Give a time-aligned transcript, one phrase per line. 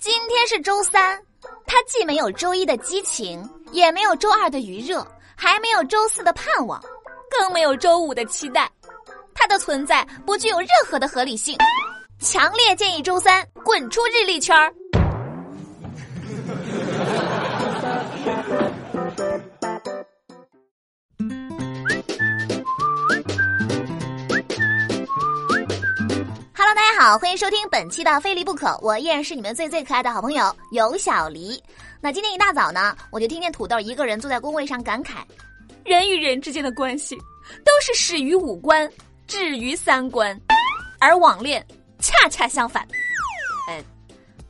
[0.00, 1.22] 今天是周三，
[1.64, 5.06] 它既没有周一的激情，也没有周二的余热，
[5.36, 6.82] 还没有周四的盼望，
[7.30, 8.68] 更没有周五的期待。
[9.32, 11.56] 它的存在不具有任何的合理性，
[12.18, 14.74] 强烈建议周三滚出日历圈儿。
[27.10, 31.60] 好，欢迎收听本期的《非离不可》，我依然是你们最最可爱的好朋友有小黎。
[32.00, 35.14] 那今天一大早呢，我就听见土豆一个人坐在工位上感慨：
[35.84, 37.16] 人与人之间的关系
[37.64, 38.88] 都是始于五官，
[39.26, 40.40] 止于三观，
[41.00, 41.66] 而网恋
[41.98, 42.86] 恰恰相反。
[43.66, 43.82] 呃，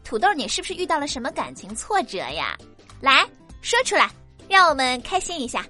[0.05, 2.55] 土豆，你是不是遇到了什么感情挫折呀？
[3.01, 3.27] 来
[3.63, 4.11] 说出来，
[4.51, 5.65] 让我们开心一下。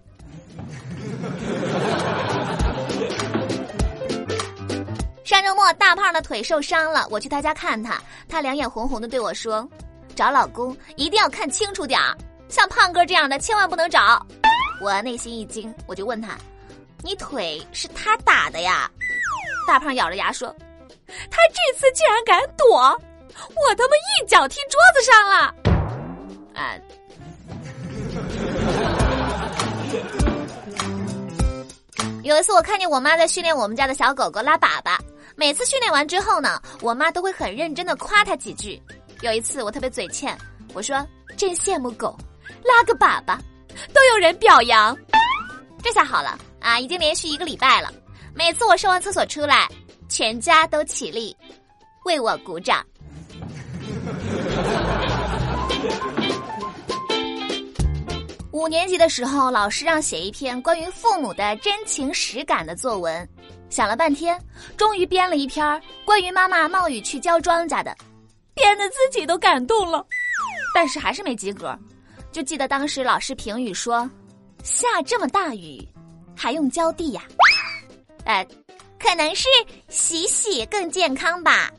[5.31, 9.65] 上周末，大胖的腿受伤了，我去他家看他，他两眼红红的对我说
[10.17, 14.27] ：“找老公一定要看清楚点儿，像胖哥这样的千万不能找。”
[14.83, 16.37] 我内心一惊，我就问他
[17.05, 18.91] ：“你腿是他打的呀？”
[19.69, 20.53] 大胖咬着牙说
[21.31, 25.55] ：“他这次竟然敢躲，我他妈一脚踢桌子上了。”
[26.61, 26.75] 啊。
[32.25, 34.99] 有一次，我看见我妈在训练我们家的小狗狗拉粑粑。
[35.41, 38.79] 每次训练完之后呢，我妈都会很认真的夸他几句。
[39.23, 40.37] 有一次我特别嘴欠，
[40.75, 41.03] 我说
[41.35, 42.15] 真羡慕狗，
[42.63, 43.39] 拉个粑粑
[43.95, 44.95] 都有人表扬。
[45.83, 47.91] 这下好了啊，已经连续一个礼拜了。
[48.35, 49.67] 每次我上完厕所出来，
[50.11, 51.35] 全家都起立
[52.05, 52.85] 为我鼓掌。
[58.53, 63.27] 五年级的时候，老师让写一篇关于父母的真情实感的作文。
[63.71, 64.37] 想了半天，
[64.77, 67.97] 终于编了一篇关于妈妈冒雨去浇庄稼的，
[68.53, 70.05] 编的自己都感动了，
[70.75, 71.79] 但是还是没及格。
[72.33, 74.11] 就记得当时老师评语说
[74.65, 75.89] ：“下这么大雨，
[76.37, 77.23] 还用浇地呀？”
[78.27, 78.45] 呃，
[78.99, 79.49] 可能是
[79.89, 81.71] 洗洗更健康吧。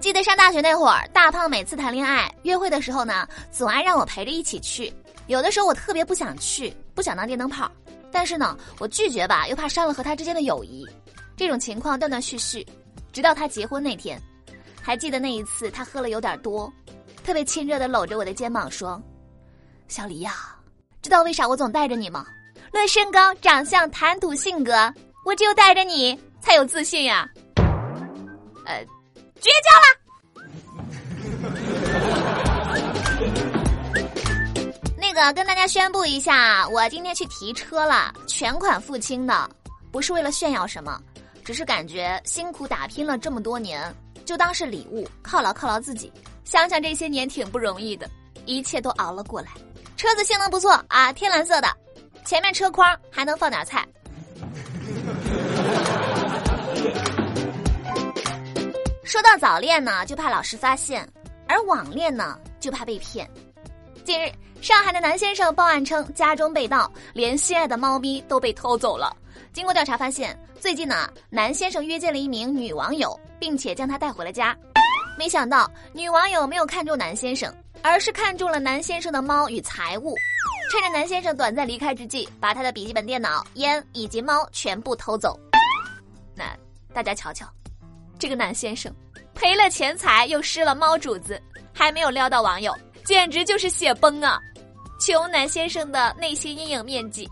[0.00, 4.90] 记得上大学那会儿，大胖每次谈恋爱约会的时候呢，总爱让我陪着一起去。
[5.28, 7.70] 有的时候我特别不想去，不想当电灯泡，
[8.10, 10.88] 但是呢，我拒绝吧，又怕伤了和他之间的友谊。
[11.36, 12.66] 这种情况断断续续，
[13.12, 14.20] 直到他结婚那天。
[14.82, 16.72] 还记得那一次，他喝了有点多，
[17.22, 19.00] 特别亲热的搂着我的肩膀说
[19.86, 20.56] ：“小黎呀，
[21.02, 22.26] 知道为啥我总带着你吗？
[22.72, 24.72] 论身高、长相、谈吐、性格，
[25.26, 27.28] 我只有带着你才有自信呀。”
[28.64, 28.82] 呃，
[29.40, 29.70] 绝交
[35.34, 39.50] 跟大家宣布一下，我今天去提车了，全款付清的，
[39.90, 40.98] 不是为了炫耀什么，
[41.44, 46.10] 只是感觉辛苦打拼了这么多年，就当是礼物，犒劳犒劳自己。
[46.44, 48.08] 想想这些年挺不容易的，
[48.46, 49.48] 一切都熬了过来。
[49.96, 51.68] 车子性能不错啊，天蓝色的，
[52.24, 53.86] 前面车筐还能放点菜。
[59.04, 61.04] 说到早恋呢，就怕老师发现；
[61.48, 63.28] 而网恋呢，就怕被骗。
[64.04, 64.32] 近日。
[64.60, 69.16] 上海的男先生报案称，家中被盗，连心爱的猫咪都被偷走了。
[69.52, 74.56] 经过调查发现，最近呢，男先生约见了一名女网友，并且将她带回了家。
[75.16, 80.14] 没想到，女网友没有看中男先生，而是看中了男先生的猫与财物。
[80.70, 85.38] 趁着男先生短暂离开之际，把他的笔记本电脑、烟以及猫全部偷走。
[86.34, 86.44] 那
[86.92, 87.46] 大家瞧瞧，
[88.18, 88.92] 这个男先生
[89.34, 91.40] 赔了钱财，又失了猫主子，
[91.72, 92.76] 还没有撩到网友。
[93.08, 94.38] 简直就是血崩啊！
[95.00, 97.26] 穷男先生的内心阴影面积。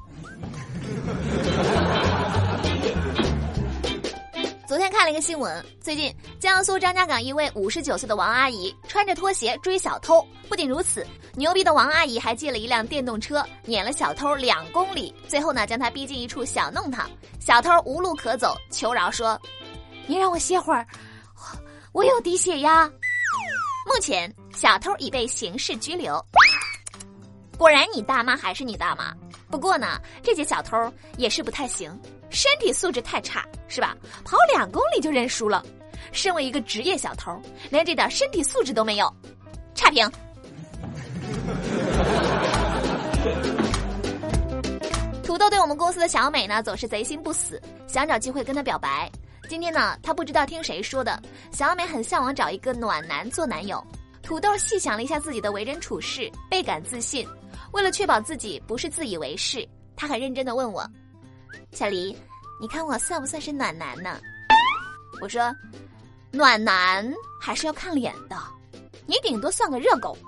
[4.66, 6.10] 昨天看了一个新闻，最近
[6.40, 10.26] 江苏张家港一位五十九岁的王阿姨穿着拖鞋追小偷。
[10.48, 17.06] 不仅如此，牛逼的王阿姨还借了一辆电动车撵了小偷两公里，最后呢将他逼进一处小弄堂。
[17.38, 19.38] 小偷无路可走，求饶说
[20.08, 20.86] ：“你让我歇会儿，
[21.92, 22.90] 我有低血压。”
[23.86, 24.34] 目前。
[24.56, 26.18] 小偷已被刑事拘留。
[27.58, 29.14] 果然，你大妈还是你大妈。
[29.50, 31.90] 不过呢，这些小偷也是不太行，
[32.30, 33.94] 身体素质太差，是吧？
[34.24, 35.62] 跑两公里就认输了。
[36.10, 37.38] 身为一个职业小偷，
[37.68, 39.14] 连这点身体素质都没有，
[39.74, 40.10] 差评。
[45.22, 49.10] 土豆对我们公司的小美呢，总是贼心不死，想找机会跟她表白。
[49.50, 51.22] 今天呢，她不知道听谁说的，
[51.52, 53.84] 小美很向往找一个暖男做男友。
[54.26, 57.24] 土豆细想了一下自己的为人处事，倍感自信。
[57.70, 59.64] 为了确保自己不是自以为是，
[59.94, 60.84] 他很认真的问我
[61.70, 62.12] ：“小黎，
[62.60, 64.18] 你看我算不算是暖男呢？”
[65.22, 65.54] 我说
[66.32, 67.08] ：“暖男
[67.40, 68.36] 还是要看脸的，
[69.06, 70.18] 你顶多算个热狗。”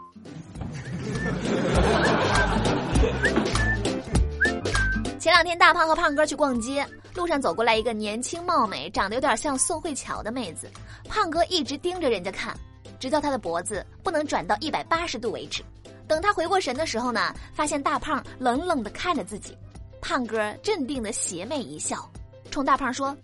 [5.19, 6.87] 前两天，大胖和胖哥去逛街，
[7.17, 10.71] 路上走过来一个年轻貌美、长得有点像宋慧乔的妹子，
[11.09, 12.56] 胖哥一直盯着人家看，
[12.99, 15.62] 直到他的脖子不能转到一百八十度为止。
[16.06, 19.56] 等他回过神的时候呢，发现大胖冷冷的看着自己，
[20.00, 22.11] 胖哥镇定的邪魅一笑，
[22.50, 23.17] 冲大胖说：“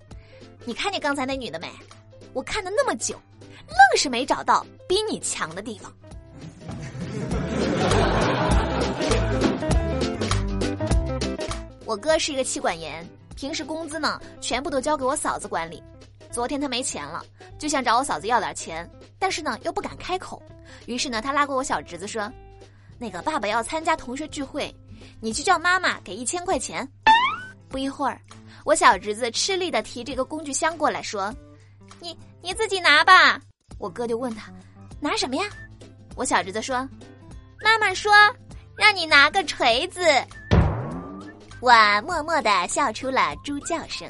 [0.66, 1.70] 你看见刚才那女的没？
[2.34, 5.92] 我看了那么久，愣是没找到比你强的地方。”
[11.86, 13.06] 我哥是一个妻管严，
[13.36, 15.82] 平时工资呢全部都交给我嫂子管理。
[16.30, 17.22] 昨天他没钱了，
[17.58, 18.90] 就想找我嫂子要点钱，
[19.24, 20.42] 但是呢又不敢开口。
[20.84, 22.30] 于是呢，他拉过我小侄子说
[23.00, 24.70] ：“那个爸爸要参加同学聚会，
[25.18, 26.86] 你去叫妈妈给一千块钱。”
[27.70, 28.20] 不一会儿，
[28.66, 31.34] 我小侄子吃力的提这个工具箱过来，说
[32.00, 33.40] ：“你你自己拿吧。”
[33.80, 34.52] 我哥就问他
[35.00, 35.44] ：“拿什么呀？”
[36.16, 36.86] 我小侄子说
[37.64, 38.12] ：“妈妈说
[38.76, 40.02] 让你拿个锤子。”
[41.62, 41.72] 我
[42.06, 44.06] 默默的笑出了猪叫声。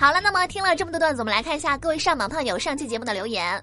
[0.00, 3.62] 好了，那么听了这么多段子，我们来看一下各位上榜胖友上期节目的留言。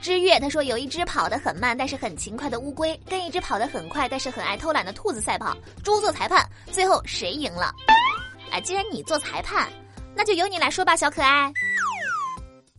[0.00, 7.72] 知月他说有一只跑得很慢但是很勤快的乌龟，跟一只跑得很快但是很爱偷懒的兔子赛跑，猪做裁判，最后谁赢了？
[8.50, 9.68] 哎，既然你做裁判，
[10.12, 11.52] 那就由你来说吧，小可爱。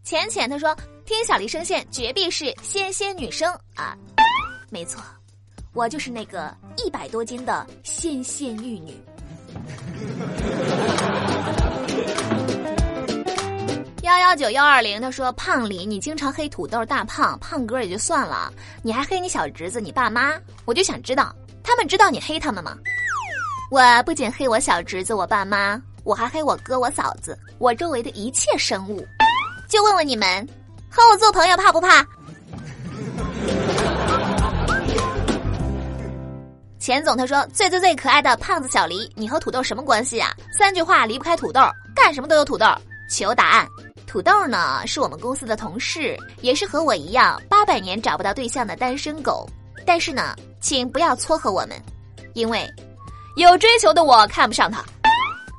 [0.04, 3.96] 浅浅他说听小黎声线，绝壁是仙仙女生啊。
[4.70, 5.02] 没错，
[5.72, 9.02] 我就是那个一百多斤的纤纤玉女。
[14.32, 18.50] 幺九幺二零，他说：“胖李，你经常黑土豆大胖胖哥也就算了，
[18.82, 22.78] 你还黑你小侄子、你爸妈，我就想知道，他们知道你黑他们吗？”
[23.70, 29.06] 我不仅黑我小侄子、我爸妈，我还黑我哥、我嫂子，我周围的一切生物。
[29.68, 30.48] 就问问你们，
[30.90, 31.90] 和我做朋友怕不怕？
[36.80, 40.34] 钱总他说最最最可爱的胖子小黎，你和土豆什么关系啊？
[40.58, 41.60] 三句话离不开土豆，
[41.94, 42.66] 干什么都有土豆。
[43.10, 43.68] 求答案。
[44.12, 49.48] 土豆呢是我们公司的同事，也是和我一样八百年找不到对象的单身狗。
[49.86, 51.82] 但是呢，请不要撮合我们，
[52.34, 52.70] 因为
[53.38, 54.84] 有追求的我看不上他。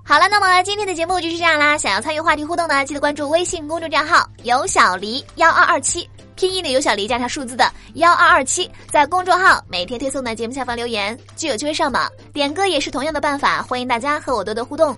[0.05, 1.79] 好了，那么今天的节目就是这样啦。
[1.79, 6.07] 想要参与话题互动呢，记得关注微信公众账号有小黎幺二二七。
[6.37, 12.07] 拼音的有小黎加上数字的幺二二七，在公众号每天推送的节目下方留言就有机会上榜。
[12.35, 14.95] 点歌也是同样的办法，欢迎大家和我多多互动。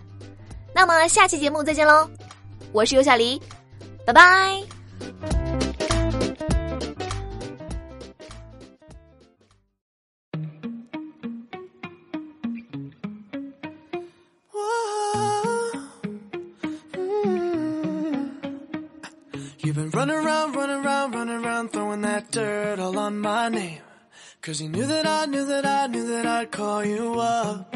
[0.75, 2.11] 那么下期节目再见喽，
[2.74, 3.42] 我是有小黎，
[4.06, 4.64] 拜拜。
[19.62, 23.82] You've been running around, running around, running around, throwing that dirt all on my name.
[24.42, 27.76] Cause you knew that I knew that I knew that I'd call you up.